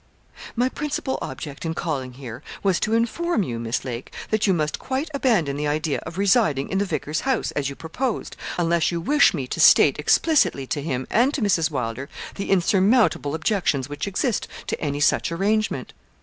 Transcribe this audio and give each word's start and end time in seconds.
'My 0.55 0.67
principal 0.67 1.19
object 1.21 1.63
in 1.63 1.75
calling 1.75 2.13
here 2.13 2.41
was 2.63 2.79
to 2.79 2.95
inform 2.95 3.43
you, 3.43 3.59
Miss 3.59 3.85
Lake, 3.85 4.11
that 4.31 4.47
you 4.47 4.51
must 4.55 4.79
quite 4.79 5.11
abandon 5.13 5.57
the 5.57 5.67
idea 5.67 5.99
of 6.07 6.17
residing 6.17 6.69
in 6.69 6.79
the 6.79 6.85
vicar's 6.85 7.19
house, 7.19 7.51
as 7.51 7.69
you 7.69 7.75
proposed, 7.75 8.35
unless 8.57 8.91
you 8.91 8.99
wish 8.99 9.35
me 9.35 9.45
to 9.45 9.59
state 9.59 9.99
explicitly 9.99 10.65
to 10.65 10.81
him 10.81 11.05
and 11.11 11.35
to 11.35 11.41
Mrs. 11.43 11.69
Wylder 11.69 12.09
the 12.33 12.49
insurmountable 12.49 13.35
objections 13.35 13.87
which 13.89 14.07
exist 14.07 14.47
to 14.65 14.81
any 14.81 15.01
such 15.01 15.31
arrangement. 15.31 15.93